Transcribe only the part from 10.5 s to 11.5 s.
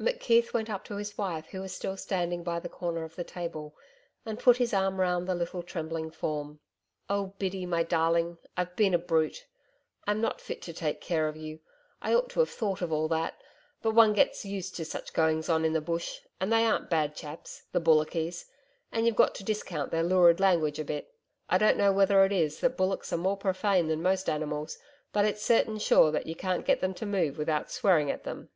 to take care of